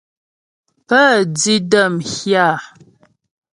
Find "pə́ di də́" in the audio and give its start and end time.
0.87-1.85